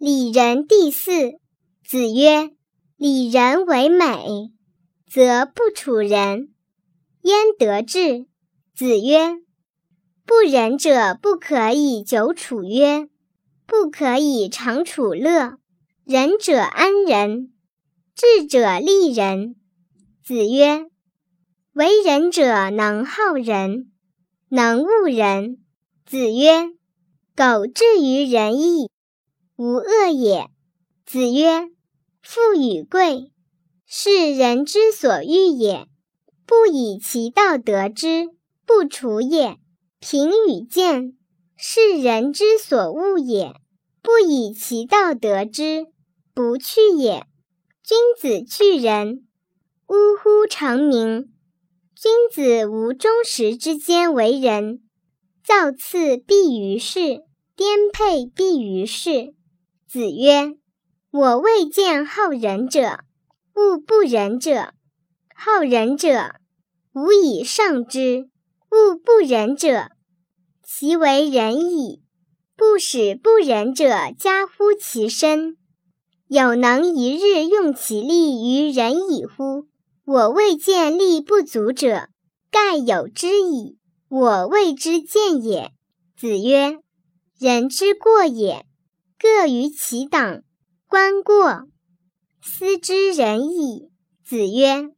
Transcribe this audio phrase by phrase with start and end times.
[0.00, 1.40] 礼仁第四。
[1.84, 2.52] 子曰
[2.96, 4.52] ：“礼仁为美，
[5.10, 6.54] 则不处人，
[7.22, 8.26] 焉得志？”
[8.76, 9.38] 子曰
[10.24, 13.08] ：“不仁者不可以久处约，
[13.66, 15.58] 不可以长处乐。
[16.04, 17.52] 仁者安仁，
[18.14, 19.56] 智者利人。”
[20.22, 20.86] 子曰
[21.74, 23.90] ：“为人者能好人，
[24.48, 25.58] 能恶人。”
[26.06, 26.68] 子曰
[27.34, 28.88] ：“苟志于仁义，
[29.58, 30.48] 无恶也。”
[31.04, 31.68] 子曰。
[32.20, 33.32] 富与贵，
[33.86, 35.86] 是人之所欲也，
[36.44, 38.28] 不以其道得之，
[38.66, 39.56] 不处也；
[39.98, 41.16] 贫与贱，
[41.56, 43.54] 是人之所恶也，
[44.02, 45.86] 不以其道得之，
[46.34, 47.24] 不去也。
[47.82, 49.26] 君子去仁，
[49.86, 50.46] 呜呼！
[50.46, 51.32] 成名。
[51.94, 54.82] 君子无忠实之间为人，
[55.42, 57.22] 造次必于世，
[57.56, 59.34] 颠沛必于世。
[59.90, 60.54] 子曰。
[61.10, 63.04] 我未见好仁者，
[63.54, 64.74] 恶不仁者。
[65.34, 66.34] 好仁者，
[66.92, 68.28] 无以胜之；
[68.70, 69.88] 恶不仁者，
[70.62, 72.02] 其为仁矣。
[72.54, 75.56] 不使不仁者加乎其身，
[76.26, 79.68] 有能一日用其力于仁矣乎？
[80.04, 82.10] 我未见力不足者，
[82.50, 83.78] 盖有之矣。
[84.10, 85.72] 我未之见也。
[86.14, 86.78] 子曰：
[87.38, 88.66] 人之过也，
[89.18, 90.42] 各于其党。
[90.86, 91.64] 观过，
[92.40, 93.90] 斯之仁矣。
[94.24, 94.90] 子曰：“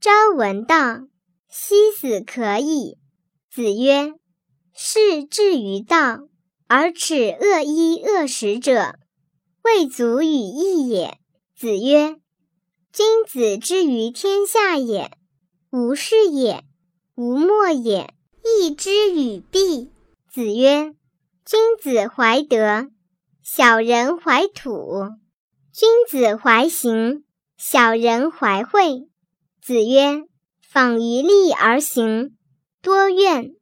[0.00, 1.00] 朝闻道，
[1.48, 2.96] 夕死可矣。”
[3.50, 4.14] 子曰
[4.72, 6.20] ：“士志于道，
[6.68, 8.94] 而耻恶衣恶食者，
[9.64, 11.18] 未足与义也。”
[11.58, 12.16] 子曰
[12.92, 15.10] ：“君子之于天下也，
[15.70, 16.64] 无事也，
[17.14, 18.14] 无莫也，
[18.44, 19.90] 义之与弊。”
[20.32, 20.94] 子曰
[21.44, 22.90] ：“君子怀德，
[23.48, 25.04] 小人怀土。”
[25.72, 27.22] 君子怀行，
[27.56, 29.08] 小人怀惠。
[29.62, 30.24] 子曰
[30.60, 32.36] ：“访于利而行，
[32.82, 33.54] 多怨。”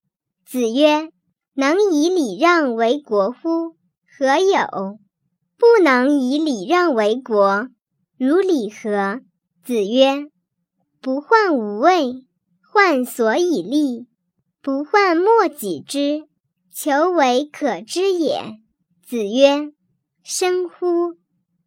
[0.46, 1.10] 子曰
[1.52, 3.76] ：“能以礼让为国乎？
[4.06, 4.98] 何有？
[5.58, 7.68] 不能以礼让为国，
[8.16, 9.20] 如礼何？”
[9.62, 10.28] 子曰
[11.02, 12.24] ：“不患无位，
[12.72, 14.06] 患所以立；
[14.62, 16.26] 不患莫己知，
[16.72, 18.56] 求为可知也。”
[19.06, 19.72] 子曰
[20.24, 21.14] ：“深乎！”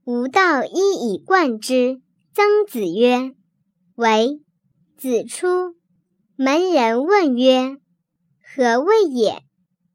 [0.04, 2.02] 吾道一以贯之。
[2.34, 3.34] 曾子曰
[3.96, 4.42] ：“为。”
[4.98, 5.76] 子出
[6.36, 7.78] 门，人问曰
[8.42, 9.44] ：“何谓也？”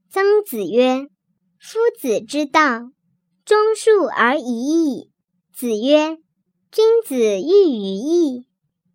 [0.09, 1.09] 曾子曰
[1.59, 2.91] ：“夫子之道，
[3.45, 5.11] 忠恕而已矣。”
[5.53, 6.19] 子曰
[6.71, 8.47] ：“君子喻于义，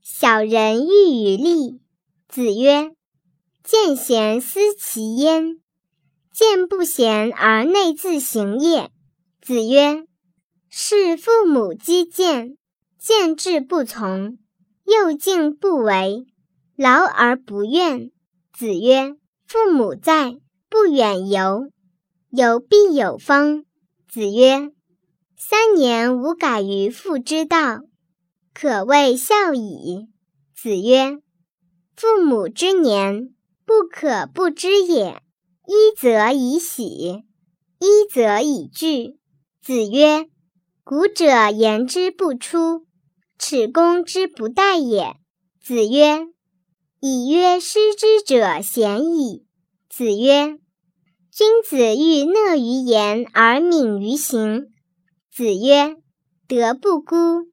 [0.01, 1.81] 小人喻于利。”
[2.29, 2.91] 子曰
[3.63, 5.59] ：“见贤思齐焉，
[6.31, 8.91] 见不贤而内自省也。”
[9.47, 10.05] 子曰。
[10.67, 12.57] 是父母积谏，
[12.99, 14.37] 见志不从，
[14.83, 16.25] 又敬不为，
[16.75, 18.11] 劳而不怨。
[18.51, 19.15] 子曰
[19.47, 20.37] ：“父母在，
[20.69, 21.71] 不远游，
[22.29, 23.63] 游必有方。”
[24.11, 24.73] 子曰
[25.39, 27.83] ：“三年无改于父之道，
[28.53, 30.09] 可谓孝矣。”
[30.53, 31.19] 子曰
[31.95, 33.33] ：“父母之年，
[33.65, 35.21] 不可不知也。
[35.65, 37.23] 一则以喜，
[37.79, 39.15] 一则以惧。”
[39.67, 40.29] 子曰。
[40.85, 42.85] 古者言之不出，
[43.37, 45.17] 耻攻之不殆也。
[45.61, 46.25] 子曰
[47.01, 49.45] ：“以曰失之者贤矣。”
[49.91, 50.57] 子曰
[51.29, 54.67] ：“君子欲讷于言而敏于行。”
[55.35, 55.97] 子曰
[56.47, 57.51] ：“德不孤，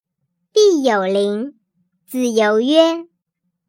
[0.53, 1.59] 必有邻。”
[2.07, 3.07] 子游曰：“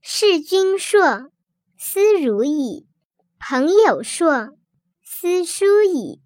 [0.04, 1.32] 事君硕，
[1.80, 2.86] 斯如矣；
[3.40, 4.50] 朋友硕，
[5.02, 6.22] 斯疏矣。”